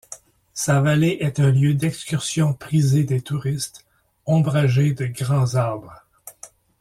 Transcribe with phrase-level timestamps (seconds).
[0.55, 3.85] Sa vallée est un lieu d'excursion prisé des touristes,
[4.25, 6.07] ombragée de grands arbres.